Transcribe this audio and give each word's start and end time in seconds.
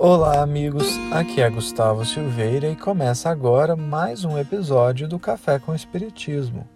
Olá, 0.00 0.42
amigos. 0.42 0.96
Aqui 1.10 1.40
é 1.40 1.50
Gustavo 1.50 2.04
Silveira 2.04 2.68
e 2.68 2.76
começa 2.76 3.28
agora 3.28 3.74
mais 3.74 4.24
um 4.24 4.38
episódio 4.38 5.08
do 5.08 5.18
Café 5.18 5.58
com 5.58 5.74
Espiritismo. 5.74 6.68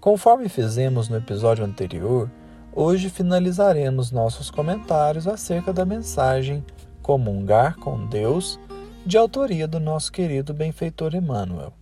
Conforme 0.00 0.48
fizemos 0.48 1.08
no 1.08 1.16
episódio 1.16 1.64
anterior, 1.64 2.28
hoje 2.72 3.08
finalizaremos 3.08 4.10
nossos 4.10 4.50
comentários 4.50 5.28
acerca 5.28 5.72
da 5.72 5.84
mensagem 5.84 6.66
Comungar 7.00 7.76
com 7.76 8.06
Deus, 8.06 8.58
de 9.06 9.16
autoria 9.16 9.68
do 9.68 9.78
nosso 9.78 10.10
querido 10.10 10.52
benfeitor 10.52 11.14
Emmanuel. 11.14 11.72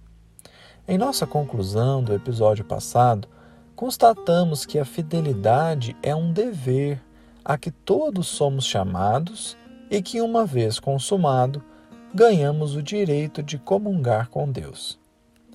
Em 0.87 0.99
nossa 0.99 1.27
conclusão 1.27 2.05
do 2.05 2.13
episódio 2.13 2.67
passado, 2.67 3.27
constatamos 3.75 4.67
que 4.67 4.79
a 4.79 4.85
fidelidade 4.85 5.97
é 6.03 6.15
um 6.15 6.31
dever 6.31 7.01
a 7.43 7.57
que 7.57 7.71
todos 7.71 8.27
somos 8.27 8.67
chamados 8.67 9.57
e 9.91 10.01
que, 10.01 10.21
uma 10.21 10.47
vez 10.47 10.79
consumado, 10.79 11.63
ganhamos 12.15 12.77
o 12.77 12.83
direito 12.83 13.43
de 13.43 13.59
comungar 13.59 14.29
com 14.29 14.51
Deus. 14.51 14.99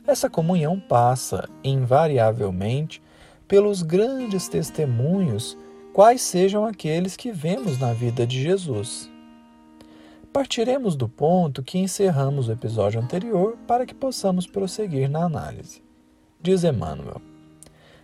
Essa 0.06 0.30
comunhão 0.30 0.80
passa, 0.80 1.50
invariavelmente, 1.64 3.02
pelos 3.48 3.82
grandes 3.82 4.48
testemunhos, 4.48 5.58
quais 5.94 6.22
sejam 6.22 6.66
aqueles 6.66 7.16
que 7.16 7.32
vemos 7.32 7.80
na 7.80 7.94
vida 7.94 8.28
de 8.28 8.42
Jesus. 8.42 9.10
Partiremos 10.34 10.96
do 10.96 11.08
ponto 11.08 11.64
que 11.64 11.78
encerramos 11.78 12.50
o 12.50 12.52
episódio 12.52 13.00
anterior 13.00 13.58
para 13.66 13.86
que 13.86 13.96
possamos 13.96 14.46
prosseguir 14.46 15.10
na 15.10 15.24
análise. 15.24 15.82
Diz 16.42 16.64
Emmanuel: 16.64 17.22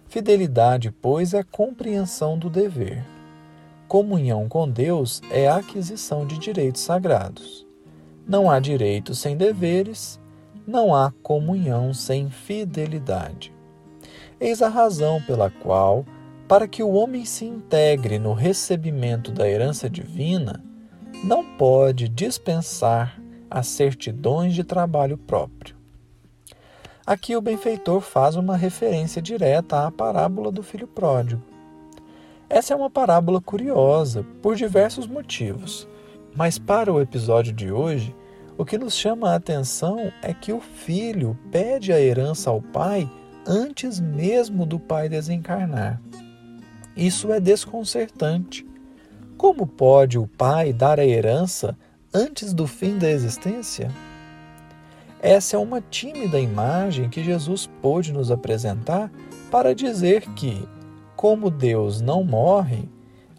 Fidelidade, 0.08 0.92
pois, 0.92 1.34
é 1.34 1.44
compreensão 1.44 2.38
do 2.40 2.50
dever 2.50 3.06
comunhão 3.92 4.48
com 4.48 4.70
Deus 4.70 5.22
é 5.30 5.50
a 5.50 5.58
aquisição 5.58 6.26
de 6.26 6.38
direitos 6.38 6.82
sagrados. 6.82 7.68
Não 8.26 8.50
há 8.50 8.58
direitos 8.58 9.20
sem 9.20 9.36
deveres, 9.36 10.18
não 10.66 10.96
há 10.96 11.12
comunhão 11.22 11.94
sem 11.94 12.30
fidelidade. 12.30 13.54
Eis 14.40 14.62
a 14.62 14.70
razão 14.70 15.22
pela 15.24 15.50
qual, 15.50 16.06
para 16.48 16.70
que 16.70 16.82
o 16.82 16.92
homem 16.92 17.26
se 17.26 17.44
integre 17.44 18.18
no 18.18 18.32
recebimento 18.32 19.30
da 19.30 19.46
herança 19.46 19.90
divina, 19.90 20.64
não 21.22 21.44
pode 21.58 22.08
dispensar 22.08 23.22
as 23.50 23.68
certidões 23.68 24.54
de 24.54 24.64
trabalho 24.64 25.18
próprio. 25.18 25.76
Aqui 27.06 27.36
o 27.36 27.42
benfeitor 27.42 28.00
faz 28.00 28.38
uma 28.38 28.56
referência 28.56 29.22
direta 29.22 29.86
à 29.86 29.92
parábola 29.92 30.50
do 30.50 30.64
filho 30.64 30.88
pródigo. 30.88 31.51
Essa 32.54 32.74
é 32.74 32.76
uma 32.76 32.90
parábola 32.90 33.40
curiosa 33.40 34.26
por 34.42 34.58
diversos 34.58 35.08
motivos, 35.08 35.88
mas 36.36 36.60
para 36.60 36.92
o 36.92 37.00
episódio 37.00 37.54
de 37.54 37.72
hoje, 37.72 38.14
o 38.58 38.66
que 38.66 38.78
nos 38.78 38.94
chama 38.94 39.30
a 39.30 39.36
atenção 39.36 40.12
é 40.22 40.34
que 40.34 40.52
o 40.52 40.60
filho 40.60 41.40
pede 41.50 41.94
a 41.94 42.02
herança 42.02 42.50
ao 42.50 42.62
pai 42.62 43.10
antes 43.48 44.02
mesmo 44.02 44.66
do 44.66 44.78
pai 44.78 45.08
desencarnar. 45.08 46.02
Isso 46.94 47.32
é 47.32 47.40
desconcertante. 47.40 48.68
Como 49.38 49.66
pode 49.66 50.20
o 50.20 50.28
pai 50.28 50.74
dar 50.74 51.00
a 51.00 51.06
herança 51.06 51.78
antes 52.14 52.54
do 52.54 52.68
fim 52.68 52.98
da 52.98 53.10
existência? 53.10 53.90
Essa 55.22 55.56
é 55.56 55.60
uma 55.60 55.80
tímida 55.80 56.38
imagem 56.38 57.10
que 57.10 57.24
Jesus 57.24 57.70
pôde 57.82 58.12
nos 58.12 58.30
apresentar 58.30 59.10
para 59.50 59.74
dizer 59.74 60.24
que 60.34 60.68
como 61.22 61.52
Deus 61.52 62.02
não 62.02 62.24
morre, 62.24 62.90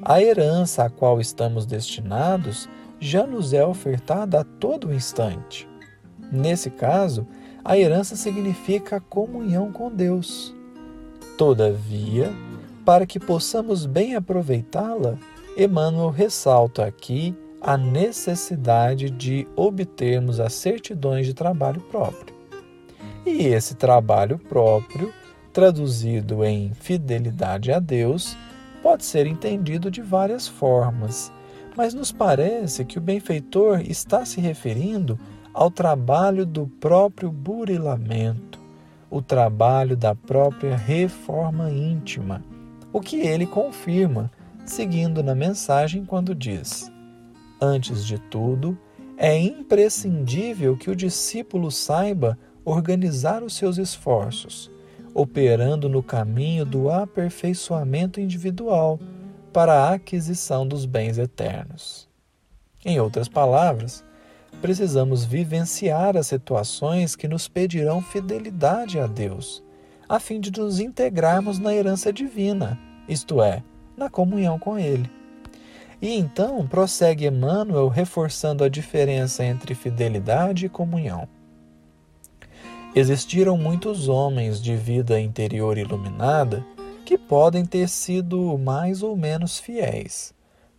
a 0.00 0.22
herança 0.22 0.84
a 0.84 0.88
qual 0.88 1.20
estamos 1.20 1.66
destinados 1.66 2.69
já 3.00 3.26
nos 3.26 3.53
é 3.53 3.66
ofertada 3.66 4.38
a 4.38 4.44
todo 4.44 4.94
instante. 4.94 5.69
Nesse 6.31 6.71
caso, 6.71 7.26
a 7.65 7.76
herança 7.76 8.15
significa 8.15 8.97
a 8.97 9.00
comunhão 9.00 9.72
com 9.72 9.91
Deus. 9.91 10.54
Todavia, 11.37 12.32
para 12.84 13.04
que 13.04 13.19
possamos 13.19 13.84
bem 13.84 14.15
aproveitá-la, 14.15 15.19
Emmanuel 15.56 16.10
ressalta 16.10 16.84
aqui 16.84 17.34
a 17.60 17.76
necessidade 17.76 19.10
de 19.10 19.48
obtermos 19.56 20.38
as 20.38 20.53
certidões 20.53 21.26
de 21.26 21.34
trabalho 21.34 21.81
próprio. 21.81 22.32
E 23.26 23.47
esse 23.47 23.75
trabalho 23.75 24.38
próprio 24.38 25.12
traduzido 25.52 26.44
em 26.44 26.72
fidelidade 26.72 27.70
a 27.70 27.78
Deus, 27.78 28.36
pode 28.82 29.04
ser 29.04 29.26
entendido 29.26 29.90
de 29.90 30.00
várias 30.00 30.48
formas, 30.48 31.30
mas 31.76 31.94
nos 31.94 32.10
parece 32.10 32.84
que 32.84 32.98
o 32.98 33.00
benfeitor 33.00 33.80
está 33.80 34.24
se 34.24 34.41
referindo 34.41 35.18
ao 35.52 35.70
trabalho 35.70 36.46
do 36.46 36.66
próprio 36.66 37.30
burilamento, 37.30 38.58
o 39.10 39.20
trabalho 39.20 39.96
da 39.96 40.14
própria 40.14 40.74
reforma 40.74 41.70
íntima, 41.70 42.42
o 42.92 43.00
que 43.00 43.16
ele 43.16 43.46
confirma, 43.46 44.30
seguindo 44.64 45.22
na 45.22 45.34
mensagem 45.34 46.04
quando 46.04 46.34
diz: 46.34 46.91
Antes 47.60 48.06
de 48.06 48.18
tudo, 48.18 48.76
é 49.18 49.38
imprescindível 49.38 50.76
que 50.76 50.91
o 50.91 50.96
discípulo 50.96 51.70
saiba 51.70 52.38
organizar 52.64 53.42
os 53.42 53.54
seus 53.54 53.76
esforços 53.76 54.72
operando 55.14 55.88
no 55.88 56.02
caminho 56.02 56.64
do 56.64 56.90
aperfeiçoamento 56.90 58.20
individual 58.20 58.98
para 59.52 59.74
a 59.74 59.94
aquisição 59.94 60.66
dos 60.66 60.84
bens 60.84 61.18
eternos. 61.18 62.08
Em 62.84 62.98
outras 62.98 63.28
palavras, 63.28 64.04
precisamos 64.60 65.24
vivenciar 65.24 66.16
as 66.16 66.26
situações 66.26 67.14
que 67.14 67.28
nos 67.28 67.48
pedirão 67.48 68.00
fidelidade 68.00 68.98
a 68.98 69.06
Deus, 69.06 69.62
a 70.08 70.18
fim 70.18 70.40
de 70.40 70.50
nos 70.50 70.80
integrarmos 70.80 71.58
na 71.58 71.74
herança 71.74 72.12
divina, 72.12 72.78
isto 73.08 73.42
é, 73.42 73.62
na 73.96 74.10
comunhão 74.10 74.58
com 74.58 74.78
Ele. 74.78 75.10
E 76.00 76.18
então 76.18 76.66
prossegue 76.66 77.26
Emmanuel 77.26 77.88
reforçando 77.88 78.64
a 78.64 78.68
diferença 78.68 79.44
entre 79.44 79.74
fidelidade 79.74 80.66
e 80.66 80.68
comunhão. 80.68 81.28
Existiram 82.94 83.56
muitos 83.56 84.06
homens 84.06 84.60
de 84.60 84.76
vida 84.76 85.19
interior 85.19 85.78
iluminada 85.78 86.62
que 87.06 87.16
podem 87.16 87.64
ter 87.64 87.88
sido 87.88 88.58
mais 88.58 89.03
ou 89.03 89.16
menos 89.16 89.58
fiéis. 89.58 90.34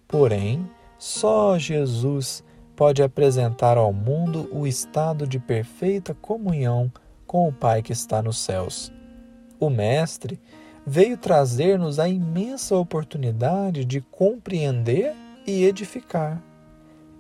Porém, 0.07 0.69
só 1.00 1.57
Jesus 1.57 2.44
pode 2.75 3.01
apresentar 3.01 3.79
ao 3.79 3.91
mundo 3.91 4.47
o 4.51 4.68
estado 4.68 5.25
de 5.25 5.40
perfeita 5.40 6.13
comunhão 6.13 6.91
com 7.25 7.47
o 7.47 7.51
Pai 7.51 7.81
que 7.81 7.91
está 7.91 8.22
nos 8.22 8.38
céus. 8.38 8.94
O 9.59 9.68
Mestre 9.68 10.40
veio 10.85 11.18
trazer-nos 11.18 11.97
a 11.97 12.07
imensa 12.07 12.75
oportunidade 12.78 13.84
de 13.84 14.01
compreender 14.01 15.16
e 15.47 15.63
edificar. 15.63 16.44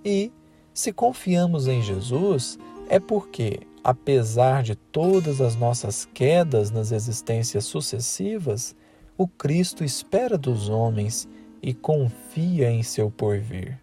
E, 0.05 0.31
se 0.71 0.93
confiamos 0.93 1.67
em 1.67 1.81
Jesus, 1.81 2.59
é 2.87 2.99
porque 2.99 3.61
apesar 3.83 4.63
de 4.63 4.75
todas 4.75 5.41
as 5.41 5.55
nossas 5.55 6.05
quedas 6.13 6.71
nas 6.71 6.91
existências 6.91 7.65
sucessivas, 7.65 8.75
o 9.17 9.27
Cristo 9.27 9.83
espera 9.83 10.37
dos 10.37 10.69
homens 10.69 11.27
e 11.61 11.73
confia 11.73 12.71
em 12.71 12.81
seu 12.81 13.11
porvir. 13.11 13.79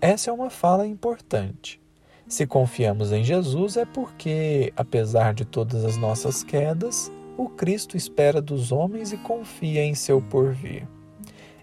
Essa 0.00 0.30
é 0.30 0.32
uma 0.32 0.50
fala 0.50 0.86
importante. 0.86 1.80
Se 2.26 2.46
confiamos 2.46 3.10
em 3.10 3.24
Jesus 3.24 3.76
é 3.76 3.84
porque, 3.84 4.72
apesar 4.76 5.32
de 5.32 5.44
todas 5.44 5.84
as 5.84 5.96
nossas 5.96 6.44
quedas, 6.44 7.10
o 7.36 7.48
Cristo 7.48 7.96
espera 7.96 8.42
dos 8.42 8.70
homens 8.70 9.12
e 9.12 9.16
confia 9.16 9.82
em 9.82 9.94
seu 9.94 10.20
porvir. 10.20 10.86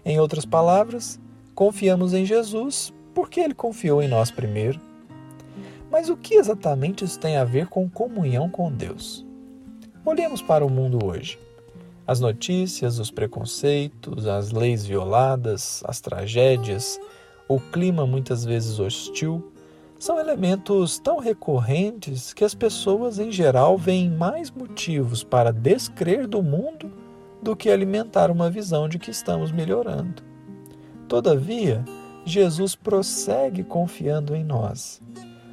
Em 0.04 0.18
outras 0.18 0.44
palavras, 0.44 1.20
confiamos 1.54 2.14
em 2.14 2.24
Jesus 2.24 2.92
porque 3.14 3.40
ele 3.40 3.54
confiou 3.54 4.02
em 4.02 4.08
nós 4.08 4.30
primeiro. 4.30 4.80
Mas 5.90 6.08
o 6.08 6.16
que 6.16 6.34
exatamente 6.34 7.04
isso 7.04 7.18
tem 7.18 7.36
a 7.36 7.44
ver 7.44 7.68
com 7.68 7.88
comunhão 7.88 8.48
com 8.48 8.70
Deus? 8.70 9.24
Olhemos 10.04 10.42
para 10.42 10.64
o 10.64 10.70
mundo 10.70 11.04
hoje. 11.04 11.38
As 12.06 12.20
notícias, 12.20 12.98
os 12.98 13.10
preconceitos, 13.10 14.26
as 14.26 14.52
leis 14.52 14.84
violadas, 14.84 15.82
as 15.84 16.00
tragédias, 16.00 17.00
o 17.48 17.58
clima 17.58 18.06
muitas 18.06 18.44
vezes 18.44 18.78
hostil, 18.78 19.52
são 19.98 20.20
elementos 20.20 20.98
tão 20.98 21.18
recorrentes 21.18 22.32
que 22.32 22.44
as 22.44 22.54
pessoas 22.54 23.18
em 23.18 23.32
geral 23.32 23.78
veem 23.78 24.10
mais 24.10 24.50
motivos 24.50 25.24
para 25.24 25.52
descrer 25.52 26.26
do 26.26 26.42
mundo 26.42 26.92
do 27.42 27.56
que 27.56 27.70
alimentar 27.70 28.30
uma 28.30 28.50
visão 28.50 28.88
de 28.88 28.98
que 28.98 29.10
estamos 29.10 29.50
melhorando. 29.50 30.22
Todavia, 31.08 31.84
Jesus 32.24 32.74
prossegue 32.74 33.64
confiando 33.64 34.34
em 34.34 34.44
nós 34.44 35.00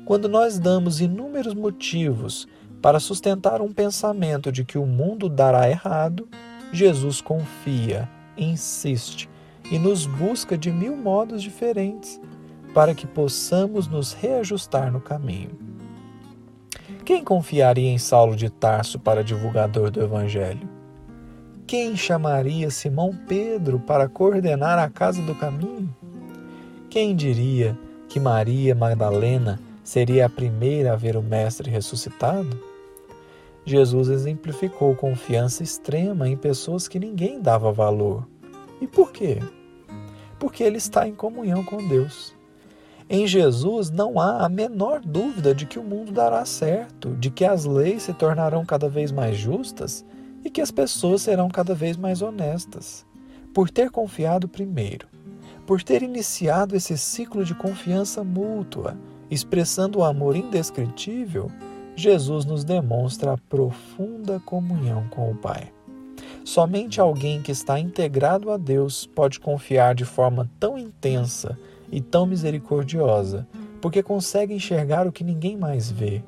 quando 0.05 0.27
nós 0.27 0.59
damos 0.59 0.99
inúmeros 0.99 1.53
motivos 1.53 2.47
para 2.81 2.99
sustentar 2.99 3.61
um 3.61 3.71
pensamento 3.71 4.51
de 4.51 4.65
que 4.65 4.77
o 4.77 4.85
mundo 4.85 5.29
dará 5.29 5.69
errado, 5.69 6.27
Jesus 6.71 7.21
confia, 7.21 8.09
insiste 8.37 9.29
e 9.71 9.79
nos 9.79 10.05
busca 10.05 10.57
de 10.57 10.71
mil 10.71 10.95
modos 10.97 11.41
diferentes 11.41 12.19
para 12.73 12.93
que 12.93 13.07
possamos 13.07 13.87
nos 13.87 14.13
reajustar 14.13 14.91
no 14.91 14.99
caminho. 14.99 15.51
Quem 17.05 17.23
confiaria 17.23 17.89
em 17.89 17.97
Saulo 17.97 18.35
de 18.35 18.49
Tarso 18.49 18.99
para 18.99 19.23
divulgador 19.23 19.91
do 19.91 20.01
Evangelho? 20.01 20.67
Quem 21.65 21.95
chamaria 21.95 22.69
Simão 22.69 23.17
Pedro 23.27 23.79
para 23.79 24.09
coordenar 24.09 24.77
a 24.79 24.89
casa 24.89 25.21
do 25.21 25.35
caminho? 25.35 25.93
Quem 26.89 27.15
diria 27.15 27.77
que 28.09 28.19
Maria 28.19 28.75
Magdalena 28.75 29.59
seria 29.83 30.25
a 30.25 30.29
primeira 30.29 30.93
a 30.93 30.95
ver 30.95 31.17
o 31.17 31.21
Mestre 31.21 31.69
ressuscitado? 31.69 32.59
Jesus 33.65 34.09
exemplificou 34.09 34.95
confiança 34.95 35.63
extrema 35.63 36.27
em 36.27 36.35
pessoas 36.35 36.87
que 36.87 36.99
ninguém 36.99 37.41
dava 37.41 37.71
valor. 37.71 38.27
E 38.81 38.87
por 38.87 39.11
quê? 39.11 39.39
Porque 40.37 40.63
ele 40.63 40.77
está 40.77 41.07
em 41.07 41.15
comunhão 41.15 41.63
com 41.63 41.77
Deus. 41.87 42.33
Em 43.09 43.27
Jesus 43.27 43.89
não 43.89 44.19
há 44.19 44.45
a 44.45 44.49
menor 44.49 44.99
dúvida 45.01 45.53
de 45.53 45.65
que 45.65 45.79
o 45.79 45.83
mundo 45.83 46.11
dará 46.11 46.43
certo, 46.45 47.15
de 47.15 47.29
que 47.29 47.45
as 47.45 47.65
leis 47.65 48.03
se 48.03 48.13
tornarão 48.13 48.65
cada 48.65 48.89
vez 48.89 49.11
mais 49.11 49.37
justas 49.37 50.05
e 50.43 50.49
que 50.49 50.61
as 50.61 50.71
pessoas 50.71 51.21
serão 51.21 51.49
cada 51.49 51.73
vez 51.73 51.95
mais 51.95 52.21
honestas. 52.21 53.05
Por 53.53 53.69
ter 53.69 53.91
confiado 53.91 54.47
primeiro, 54.47 55.07
por 55.65 55.81
ter 55.81 56.01
iniciado 56.01 56.75
esse 56.75 56.97
ciclo 56.97 57.45
de 57.45 57.53
confiança 57.53 58.23
mútua, 58.23 58.97
expressando 59.29 59.99
o 59.99 60.03
amor 60.03 60.35
indescritível, 60.35 61.49
Jesus 61.95 62.45
nos 62.45 62.63
demonstra 62.63 63.33
a 63.33 63.37
profunda 63.37 64.39
comunhão 64.39 65.07
com 65.09 65.31
o 65.31 65.35
Pai. 65.35 65.71
Somente 66.43 66.99
alguém 66.99 67.41
que 67.41 67.51
está 67.51 67.79
integrado 67.79 68.51
a 68.51 68.57
Deus 68.57 69.05
pode 69.05 69.39
confiar 69.39 69.95
de 69.95 70.03
forma 70.03 70.49
tão 70.59 70.77
intensa 70.77 71.57
e 71.91 72.01
tão 72.01 72.25
misericordiosa, 72.25 73.47
porque 73.81 74.03
consegue 74.03 74.53
enxergar 74.53 75.07
o 75.07 75.11
que 75.11 75.23
ninguém 75.23 75.55
mais 75.55 75.89
vê, 75.89 76.23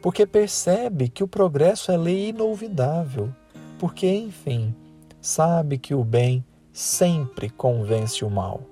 porque 0.00 0.26
percebe 0.26 1.08
que 1.08 1.24
o 1.24 1.28
progresso 1.28 1.90
é 1.90 1.96
lei 1.96 2.28
inolvidável, 2.28 3.30
porque, 3.78 4.08
enfim, 4.08 4.74
sabe 5.20 5.78
que 5.78 5.94
o 5.94 6.04
bem 6.04 6.44
sempre 6.72 7.50
convence 7.50 8.24
o 8.24 8.30
mal. 8.30 8.62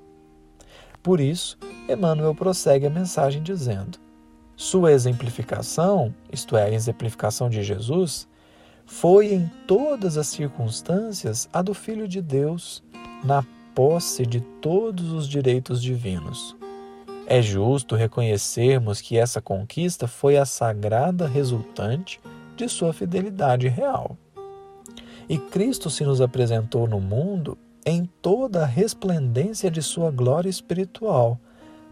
Por 1.03 1.21
isso, 1.21 1.59
Emmanuel 1.89 2.35
prossegue 2.35 2.87
a 2.87 2.91
mensagem 2.91 3.43
dizendo: 3.43 3.99
Sua 4.57 4.93
exemplificação, 4.93 6.15
isto 6.33 6.57
é, 6.57 6.65
a 6.65 6.73
exemplificação 6.73 7.49
de 7.49 7.63
Jesus, 7.63 8.29
foi 8.85 9.33
em 9.33 9.51
todas 9.67 10.17
as 10.17 10.29
circunstâncias 10.29 11.49
a 11.53 11.63
do 11.63 11.75
Filho 11.75 12.07
de 12.07 12.21
Deus, 12.21 12.83
na 13.25 13.45
posse 13.75 14.25
de 14.25 14.41
todos 14.41 15.13
os 15.13 15.29
direitos 15.29 15.83
divinos. 15.83 16.57
É 17.27 17.43
justo 17.43 17.97
reconhecermos 17.97 19.01
que 19.01 19.19
essa 19.19 19.43
conquista 19.43 20.07
foi 20.07 20.37
a 20.37 20.47
sagrada 20.47 21.27
resultante 21.27 22.21
de 22.57 22.69
sua 22.69 22.93
fidelidade 22.93 23.69
real. 23.69 24.17
E 25.29 25.37
Cristo 25.37 25.91
se 25.91 26.05
nos 26.05 26.21
apresentou 26.21 26.87
no 26.87 27.01
mundo 27.01 27.59
em 27.85 28.09
toda 28.23 28.63
a 28.63 28.67
resplendência 28.67 29.71
de 29.71 29.83
sua 29.83 30.11
glória 30.11 30.49
espiritual, 30.49 31.39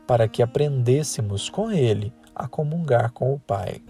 para 0.07 0.29
que 0.29 0.43
aprendêssemos 0.43 1.49
com 1.49 1.71
Ele 1.71 2.13
a 2.35 2.49
comungar 2.49 3.13
com 3.13 3.33
o 3.33 3.39
Pai. 3.39 3.81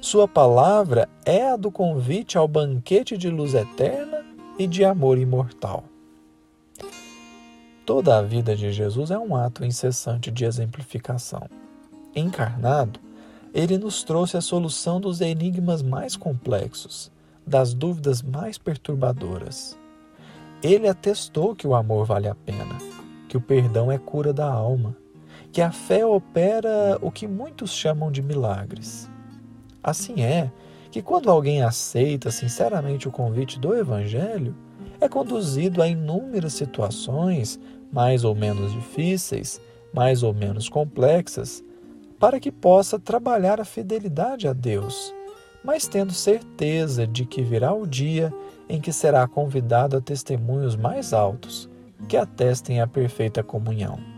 Sua 0.00 0.28
palavra 0.28 1.08
é 1.24 1.48
a 1.48 1.56
do 1.56 1.70
convite 1.70 2.38
ao 2.38 2.46
banquete 2.46 3.16
de 3.16 3.28
luz 3.28 3.54
eterna 3.54 4.24
e 4.58 4.66
de 4.66 4.84
amor 4.84 5.18
imortal. 5.18 5.84
Toda 7.84 8.18
a 8.18 8.22
vida 8.22 8.56
de 8.56 8.72
Jesus 8.72 9.10
é 9.10 9.18
um 9.18 9.36
ato 9.36 9.64
incessante 9.64 10.30
de 10.30 10.44
exemplificação. 10.44 11.48
Encarnado, 12.14 12.98
ele 13.54 13.78
nos 13.78 14.02
trouxe 14.02 14.36
a 14.36 14.40
solução 14.40 15.00
dos 15.00 15.20
enigmas 15.20 15.82
mais 15.82 16.16
complexos, 16.16 17.10
das 17.46 17.72
dúvidas 17.72 18.22
mais 18.22 18.58
perturbadoras. 18.58 19.78
Ele 20.62 20.88
atestou 20.88 21.54
que 21.54 21.66
o 21.66 21.74
amor 21.74 22.04
vale 22.04 22.28
a 22.28 22.34
pena, 22.34 22.76
que 23.28 23.36
o 23.36 23.40
perdão 23.40 23.90
é 23.90 23.98
cura 23.98 24.32
da 24.32 24.50
alma, 24.50 24.96
que 25.56 25.62
a 25.62 25.72
fé 25.72 26.04
opera 26.04 26.98
o 27.00 27.10
que 27.10 27.26
muitos 27.26 27.72
chamam 27.72 28.12
de 28.12 28.20
milagres. 28.20 29.10
Assim 29.82 30.20
é 30.20 30.52
que 30.90 31.00
quando 31.00 31.30
alguém 31.30 31.62
aceita 31.62 32.30
sinceramente 32.30 33.08
o 33.08 33.10
convite 33.10 33.58
do 33.58 33.74
Evangelho, 33.74 34.54
é 35.00 35.08
conduzido 35.08 35.80
a 35.80 35.88
inúmeras 35.88 36.52
situações 36.52 37.58
mais 37.90 38.22
ou 38.22 38.34
menos 38.34 38.70
difíceis, 38.74 39.58
mais 39.94 40.22
ou 40.22 40.34
menos 40.34 40.68
complexas, 40.68 41.64
para 42.18 42.38
que 42.38 42.52
possa 42.52 42.98
trabalhar 42.98 43.58
a 43.58 43.64
fidelidade 43.64 44.46
a 44.46 44.52
Deus, 44.52 45.14
mas 45.64 45.88
tendo 45.88 46.12
certeza 46.12 47.06
de 47.06 47.24
que 47.24 47.40
virá 47.40 47.72
o 47.72 47.86
dia 47.86 48.30
em 48.68 48.78
que 48.78 48.92
será 48.92 49.26
convidado 49.26 49.96
a 49.96 50.02
testemunhos 50.02 50.76
mais 50.76 51.14
altos 51.14 51.66
que 52.06 52.16
atestem 52.18 52.82
a 52.82 52.86
perfeita 52.86 53.42
comunhão. 53.42 54.15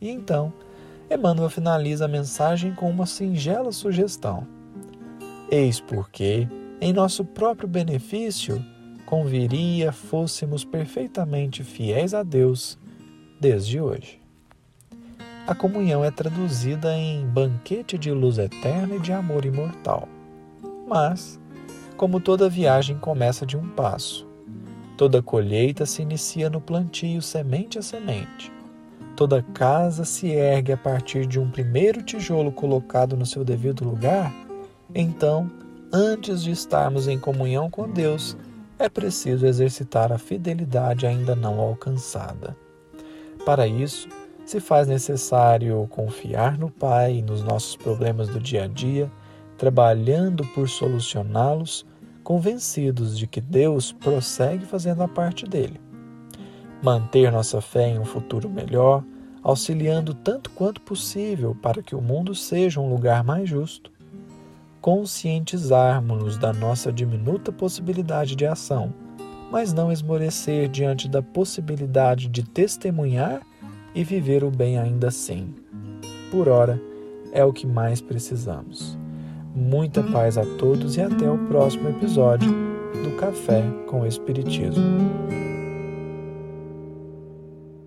E 0.00 0.10
então, 0.10 0.52
Emmanuel 1.10 1.50
finaliza 1.50 2.06
a 2.06 2.08
mensagem 2.08 2.74
com 2.74 2.90
uma 2.90 3.06
singela 3.06 3.72
sugestão. 3.72 4.46
Eis 5.50 5.80
porque, 5.80 6.48
em 6.80 6.92
nosso 6.92 7.24
próprio 7.24 7.68
benefício, 7.68 8.64
conviria 9.06 9.92
fôssemos 9.92 10.64
perfeitamente 10.64 11.62
fiéis 11.62 12.14
a 12.14 12.22
Deus 12.22 12.78
desde 13.40 13.80
hoje. 13.80 14.20
A 15.46 15.54
comunhão 15.54 16.02
é 16.02 16.10
traduzida 16.10 16.96
em 16.96 17.26
banquete 17.26 17.98
de 17.98 18.10
luz 18.10 18.38
eterna 18.38 18.96
e 18.96 18.98
de 18.98 19.12
amor 19.12 19.44
imortal. 19.44 20.08
Mas, 20.88 21.38
como 21.98 22.18
toda 22.18 22.48
viagem 22.48 22.96
começa 22.96 23.44
de 23.44 23.56
um 23.56 23.68
passo, 23.68 24.26
toda 24.96 25.22
colheita 25.22 25.84
se 25.84 26.00
inicia 26.00 26.48
no 26.48 26.62
plantio 26.62 27.20
semente 27.20 27.78
a 27.78 27.82
semente. 27.82 28.50
Toda 29.16 29.42
casa 29.54 30.04
se 30.04 30.28
ergue 30.28 30.72
a 30.72 30.76
partir 30.76 31.26
de 31.26 31.38
um 31.38 31.50
primeiro 31.50 32.02
tijolo 32.02 32.50
colocado 32.50 33.16
no 33.16 33.24
seu 33.24 33.44
devido 33.44 33.84
lugar. 33.84 34.34
Então, 34.94 35.50
antes 35.92 36.42
de 36.42 36.50
estarmos 36.50 37.06
em 37.06 37.18
comunhão 37.18 37.70
com 37.70 37.88
Deus, 37.88 38.36
é 38.78 38.88
preciso 38.88 39.46
exercitar 39.46 40.12
a 40.12 40.18
fidelidade 40.18 41.06
ainda 41.06 41.36
não 41.36 41.60
alcançada. 41.60 42.56
Para 43.46 43.68
isso, 43.68 44.08
se 44.44 44.58
faz 44.58 44.88
necessário 44.88 45.86
confiar 45.88 46.58
no 46.58 46.70
Pai 46.70 47.16
e 47.16 47.22
nos 47.22 47.42
nossos 47.42 47.76
problemas 47.76 48.28
do 48.28 48.40
dia 48.40 48.64
a 48.64 48.66
dia, 48.66 49.10
trabalhando 49.56 50.44
por 50.48 50.68
solucioná-los, 50.68 51.86
convencidos 52.22 53.16
de 53.16 53.26
que 53.26 53.40
Deus 53.40 53.92
prossegue 53.92 54.66
fazendo 54.66 55.02
a 55.02 55.08
parte 55.08 55.46
dele. 55.46 55.80
Manter 56.84 57.32
nossa 57.32 57.60
fé 57.60 57.88
em 57.88 57.98
um 57.98 58.04
futuro 58.04 58.48
melhor, 58.48 59.02
auxiliando 59.42 60.14
tanto 60.14 60.50
quanto 60.50 60.80
possível 60.80 61.56
para 61.60 61.82
que 61.82 61.96
o 61.96 62.00
mundo 62.00 62.32
seja 62.32 62.80
um 62.80 62.88
lugar 62.88 63.24
mais 63.24 63.48
justo. 63.48 63.90
Conscientizarmos-nos 64.80 66.36
da 66.36 66.52
nossa 66.52 66.92
diminuta 66.92 67.50
possibilidade 67.50 68.36
de 68.36 68.46
ação 68.46 68.92
mas 69.54 69.72
não 69.72 69.92
esmorecer 69.92 70.68
diante 70.68 71.08
da 71.08 71.22
possibilidade 71.22 72.26
de 72.26 72.42
testemunhar 72.42 73.40
e 73.94 74.02
viver 74.02 74.42
o 74.42 74.50
bem 74.50 74.80
ainda 74.80 75.06
assim. 75.06 75.54
Por 76.28 76.48
ora, 76.48 76.82
é 77.32 77.44
o 77.44 77.52
que 77.52 77.64
mais 77.64 78.00
precisamos. 78.00 78.98
Muita 79.54 80.02
paz 80.02 80.36
a 80.36 80.44
todos 80.58 80.96
e 80.96 81.02
até 81.02 81.30
o 81.30 81.38
próximo 81.46 81.88
episódio 81.88 82.50
do 83.04 83.16
Café 83.16 83.62
com 83.86 84.04
Espiritismo. 84.04 85.53